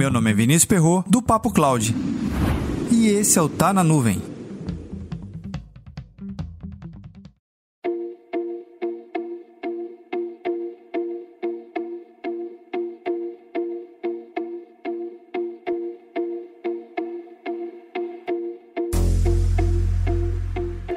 [0.00, 1.94] Meu nome é Vinícius Perro do Papo Cloud.
[2.90, 4.29] E esse é o Tá na Nuvem.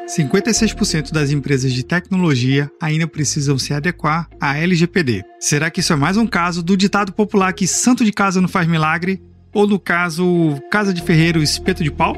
[0.07, 5.23] 56% das empresas de tecnologia ainda precisam se adequar à LGPD.
[5.39, 8.49] Será que isso é mais um caso do ditado popular que santo de casa não
[8.49, 9.23] faz milagre?
[9.53, 12.15] Ou no caso, casa de ferreiro, espeto de pau?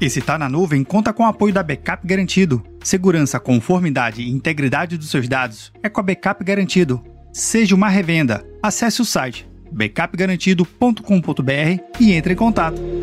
[0.00, 2.64] Esse Tá na Nuvem conta com o apoio da Backup Garantido.
[2.82, 7.04] Segurança, conformidade e integridade dos seus dados é com a Backup Garantido.
[7.32, 8.44] Seja uma revenda.
[8.62, 12.99] Acesse o site backupgarantido.com.br e entre em contato.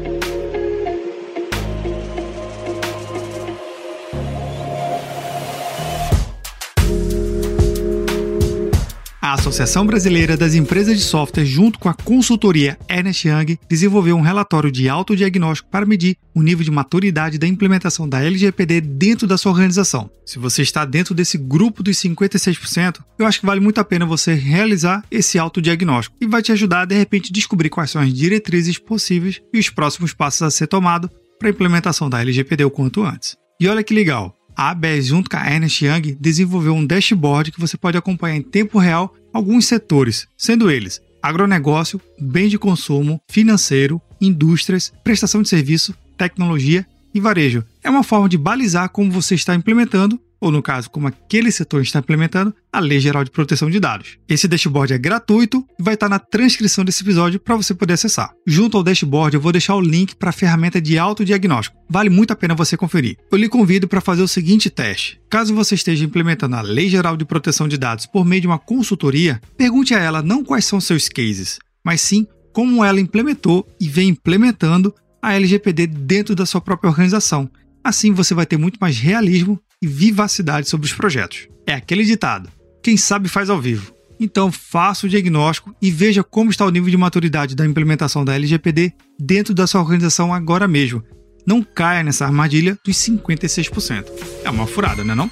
[9.37, 14.71] Associação Brasileira das Empresas de Software, junto com a consultoria Ernest Young, desenvolveu um relatório
[14.71, 19.51] de autodiagnóstico para medir o nível de maturidade da implementação da LGPD dentro da sua
[19.51, 20.09] organização.
[20.25, 24.07] Se você está dentro desse grupo dos 56%, eu acho que vale muito a pena
[24.07, 28.11] você realizar esse autodiagnóstico e vai te ajudar a de repente descobrir quais são as
[28.11, 32.71] diretrizes possíveis e os próximos passos a ser tomado para a implementação da LGPD o
[32.71, 33.37] quanto antes.
[33.59, 37.59] E olha que legal, a ABS, junto com a Ernest Young, desenvolveu um dashboard que
[37.59, 44.01] você pode acompanhar em tempo real alguns setores, sendo eles agronegócio, bem de consumo, financeiro,
[44.21, 47.63] indústrias, prestação de serviço, tecnologia e varejo.
[47.83, 51.81] É uma forma de balizar como você está implementando ou no caso, como aquele setor
[51.81, 54.17] está implementando, a Lei Geral de Proteção de Dados.
[54.27, 58.31] Esse dashboard é gratuito e vai estar na transcrição desse episódio para você poder acessar.
[58.45, 61.77] Junto ao dashboard, eu vou deixar o link para a ferramenta de autodiagnóstico.
[61.89, 63.17] Vale muito a pena você conferir.
[63.31, 65.19] Eu lhe convido para fazer o seguinte teste.
[65.29, 68.59] Caso você esteja implementando a Lei Geral de Proteção de Dados por meio de uma
[68.59, 73.87] consultoria, pergunte a ela não quais são seus cases, mas sim como ela implementou e
[73.87, 77.49] vem implementando a LGPD dentro da sua própria organização.
[77.83, 81.47] Assim você vai ter muito mais realismo e vivacidade sobre os projetos.
[81.65, 82.49] É aquele ditado:
[82.83, 83.93] quem sabe faz ao vivo.
[84.19, 88.33] Então, faça o diagnóstico e veja como está o nível de maturidade da implementação da
[88.33, 91.03] LGPD dentro da sua organização agora mesmo.
[91.45, 94.05] Não caia nessa armadilha dos 56%.
[94.43, 95.31] É uma furada, não é?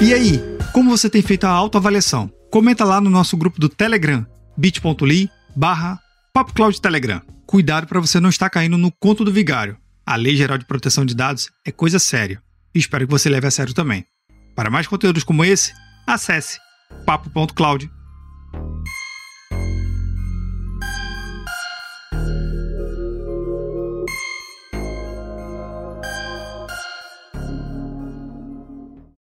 [0.00, 0.40] E aí,
[0.72, 2.30] como você tem feito a autoavaliação?
[2.50, 4.24] Comenta lá no nosso grupo do Telegram,
[4.56, 6.00] bit.ly barra
[6.80, 9.78] Telegram cuidado para você não estar caindo no conto do vigário.
[10.04, 12.42] A Lei Geral de Proteção de Dados é coisa séria
[12.74, 14.04] e espero que você leve a sério também.
[14.54, 15.72] Para mais conteúdos como esse,
[16.06, 16.58] acesse
[17.06, 17.90] papo.cloud